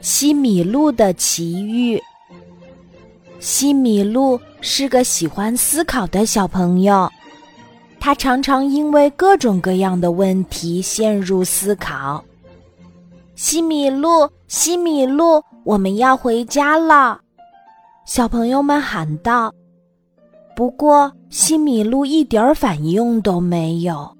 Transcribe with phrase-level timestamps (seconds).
[0.00, 2.00] 西米露的奇遇。
[3.40, 7.08] 西米露是个喜欢思考的小朋友，
[8.00, 12.24] 他常常因为各种各样的问题陷入思考。
[13.36, 17.20] 西米露，西米露，我们要回家了！
[18.04, 19.52] 小朋友们喊道。
[20.56, 24.16] 不过，西米露一点反应都没有，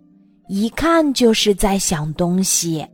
[0.49, 2.87] 一看就是在想东西。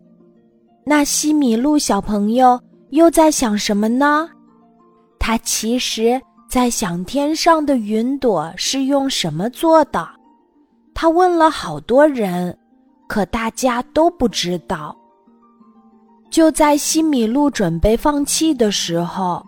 [0.86, 2.60] 那西米露小朋友
[2.90, 4.28] 又在想什么呢？
[5.18, 10.06] 他其实在想天上的云朵是用什么做的。
[10.94, 12.56] 他问了好多人，
[13.08, 14.94] 可大家都不知道。
[16.30, 19.44] 就在西米露准备放弃的时候，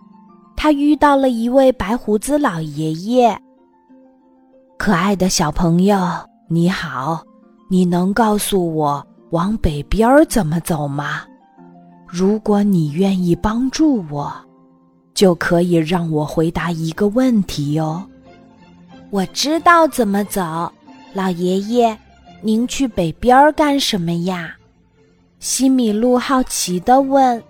[0.55, 3.39] 他遇到了一位白胡子老爷爷。
[4.77, 5.97] 可爱的小朋友，
[6.49, 7.21] 你好，
[7.69, 11.21] 你能告诉我往北边怎么走吗？
[12.07, 14.33] 如果你愿意帮助我，
[15.13, 18.01] 就可以让我回答一个问题哟。
[19.09, 20.71] 我知道怎么走，
[21.13, 21.97] 老爷爷，
[22.41, 24.55] 您去北边干什么呀？
[25.39, 27.43] 西米露好奇地问。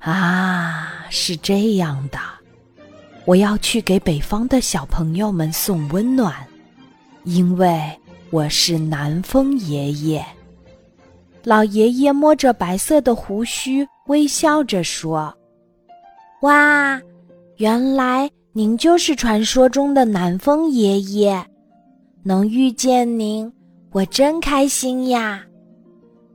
[0.00, 2.18] 啊，是这样的。
[3.24, 6.34] 我要去给北方的小朋友们送温暖，
[7.24, 10.22] 因为我是南风爷爷。
[11.44, 15.32] 老爷爷摸着白色的胡须，微笑着说
[16.40, 16.98] ：“哇，
[17.58, 21.44] 原来您就是传说中的南风爷爷！
[22.22, 23.52] 能遇见您，
[23.92, 25.44] 我真开心呀！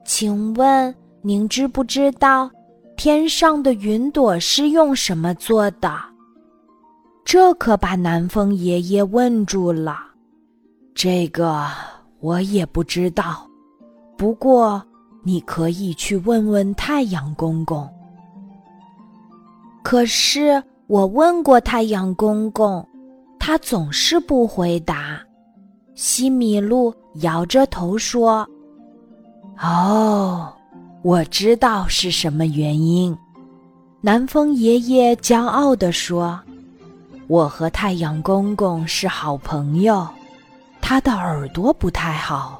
[0.05, 0.93] 请问
[1.23, 2.49] 您知不知道
[2.95, 5.91] 天上的云朵是用什么做的？”
[7.25, 9.97] 这可把南风爷爷问住了。
[10.93, 11.67] 这个
[12.19, 13.47] 我也不知道，
[14.17, 14.83] 不过
[15.23, 17.87] 你可以去问问太阳公公。
[19.83, 22.85] 可是我问过太阳公公，
[23.39, 25.19] 他总是不回答。
[25.95, 28.47] 西米露摇着头说
[29.61, 30.53] ：“哦，
[31.01, 33.17] 我知道是什么原因。”
[34.01, 36.39] 南风爷爷骄傲地说。
[37.27, 40.07] 我和太阳公公是好朋友，
[40.81, 42.59] 他的耳朵不太好，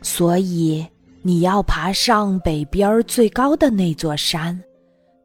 [0.00, 0.86] 所以
[1.26, 4.56] 你要爬上北边最高的那座山，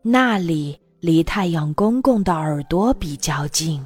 [0.01, 3.79] 那里离太阳公公的耳朵比较近。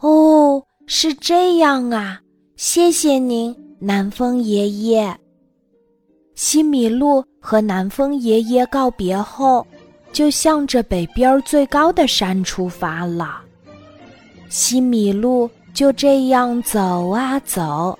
[0.00, 2.20] 哦，是这样啊，
[2.56, 5.16] 谢谢您，南风爷爷。
[6.34, 9.64] 西米露和南风爷爷告别后，
[10.12, 13.42] 就向着北边最高的山出发了。
[14.48, 17.96] 西米露就这样走啊走，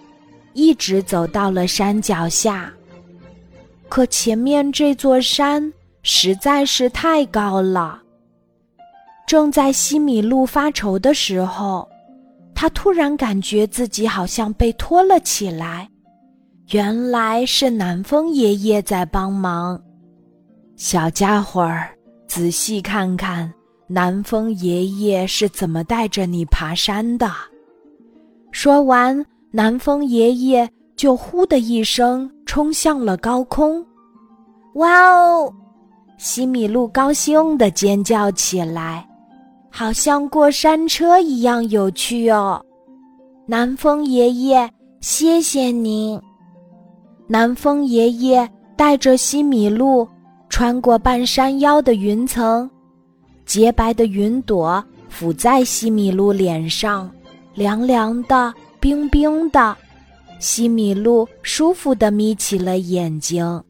[0.54, 2.72] 一直走到了山脚下。
[3.88, 8.02] 可前面这座山实在是太高了。
[9.26, 11.88] 正在西米露发愁的时候，
[12.54, 15.88] 他突然感觉自己好像被拖了起来。
[16.70, 19.80] 原来是南风爷爷在帮忙。
[20.76, 21.90] 小家伙儿，
[22.26, 23.52] 仔细看看。
[23.88, 27.30] 南风爷爷是怎么带着你爬山的？
[28.50, 33.84] 说完，南风爷爷就“呼”的一声冲向了高空。
[34.76, 35.52] 哇哦！
[36.16, 39.06] 西米露高兴地尖叫起来，
[39.70, 42.62] 好像过山车一样有趣哦！
[43.46, 44.70] 南风爷爷，
[45.00, 46.18] 谢谢您。
[47.26, 50.08] 南风爷爷带着西米露
[50.48, 52.68] 穿过半山腰的云层。
[53.44, 57.10] 洁白的云朵 phủ 在西米露脸上，
[57.54, 59.76] 凉凉的，冰冰的。
[60.38, 63.62] 西米露舒服地眯起了眼睛。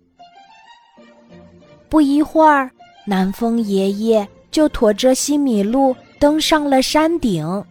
[1.89, 2.71] 不一会儿，
[3.07, 7.65] 南风爷爷就驮着西米露登上了山顶。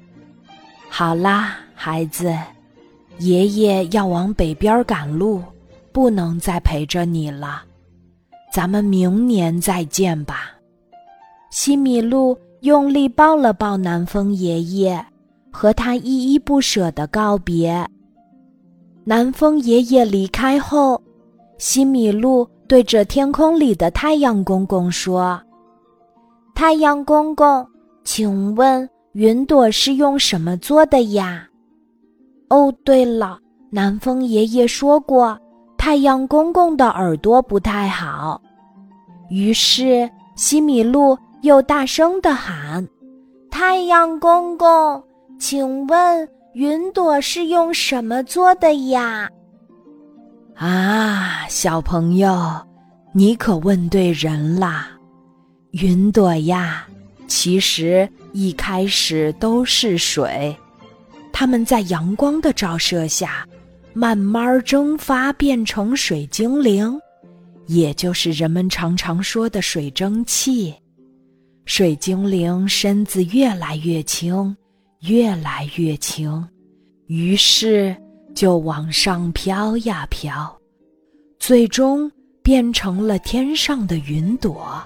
[0.89, 2.33] 好啦，孩子，
[3.19, 5.43] 爷爷要往北边赶路，
[5.91, 7.63] 不能再陪着你了。
[8.53, 10.51] 咱们明年再见吧。
[11.51, 15.05] 西米露用力抱了抱南风爷爷，
[15.51, 17.85] 和他依依不舍的告别。
[19.05, 20.99] 南风爷爷离开后，
[21.57, 25.39] 西米露对着天空里的太阳公公说
[26.53, 27.65] ：“太阳公公，
[28.03, 31.47] 请问云朵是用什么做的呀？”
[32.49, 35.39] 哦，对了，南风爷爷说过，
[35.77, 38.41] 太阳公公的耳朵不太好。
[39.29, 41.17] 于是西米露。
[41.41, 42.87] 又大声的喊
[43.51, 45.03] ：“太阳公公，
[45.37, 49.29] 请问云朵是用什么做的呀？”
[50.55, 52.65] 啊，小朋友，
[53.11, 54.87] 你可问对人啦！
[55.71, 56.87] 云朵呀，
[57.27, 60.55] 其实一开始都是水，
[61.33, 63.45] 它们在阳光的照射下，
[63.93, 66.97] 慢慢蒸发变成水精灵，
[67.67, 70.73] 也就是人们常常说的水蒸气。
[71.65, 74.55] 水精灵身子越来越轻，
[75.05, 76.47] 越来越轻，
[77.07, 77.95] 于是
[78.33, 80.55] 就往上飘呀飘，
[81.39, 82.11] 最终。
[82.45, 84.79] 变成了天上的云朵。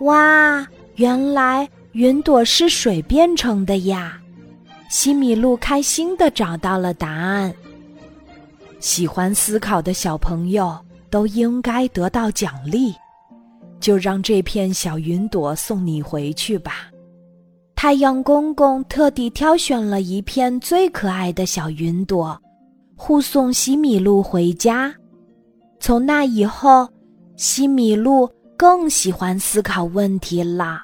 [0.00, 4.20] 哇，原来云朵是水变成的呀！
[4.90, 7.54] 西米露开心的找到了答案。
[8.80, 10.76] 喜欢思考的小朋友
[11.08, 12.92] 都应该得到奖励，
[13.78, 16.88] 就让这片小云朵送你回去吧。
[17.84, 22.34] 太阳公公特地挑选了一片最可爱的小云朵，
[22.96, 24.90] 护送西米露回家。
[25.80, 26.88] 从那以后，
[27.36, 28.26] 西米露
[28.56, 30.80] 更喜欢思考问题了。